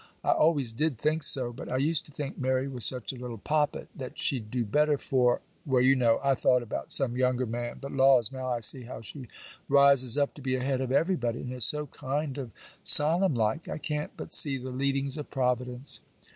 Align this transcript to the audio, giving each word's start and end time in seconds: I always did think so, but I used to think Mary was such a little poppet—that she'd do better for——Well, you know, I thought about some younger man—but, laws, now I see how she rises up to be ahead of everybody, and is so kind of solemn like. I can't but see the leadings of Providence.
I 0.23 0.31
always 0.31 0.71
did 0.71 0.97
think 0.97 1.21
so, 1.21 1.53
but 1.53 1.71
I 1.71 1.77
used 1.77 2.07
to 2.07 2.11
think 2.11 2.35
Mary 2.35 2.67
was 2.67 2.83
such 2.85 3.13
a 3.13 3.17
little 3.17 3.37
poppet—that 3.37 4.17
she'd 4.17 4.49
do 4.49 4.65
better 4.65 4.97
for——Well, 4.97 5.83
you 5.83 5.95
know, 5.95 6.19
I 6.23 6.33
thought 6.33 6.63
about 6.63 6.91
some 6.91 7.15
younger 7.15 7.45
man—but, 7.45 7.91
laws, 7.91 8.31
now 8.31 8.47
I 8.49 8.61
see 8.61 8.81
how 8.81 9.01
she 9.01 9.27
rises 9.69 10.17
up 10.17 10.33
to 10.33 10.41
be 10.41 10.55
ahead 10.55 10.81
of 10.81 10.91
everybody, 10.91 11.41
and 11.41 11.53
is 11.53 11.65
so 11.65 11.85
kind 11.85 12.39
of 12.39 12.49
solemn 12.81 13.35
like. 13.35 13.67
I 13.69 13.77
can't 13.77 14.09
but 14.17 14.33
see 14.33 14.57
the 14.57 14.71
leadings 14.71 15.17
of 15.17 15.29
Providence. 15.29 15.99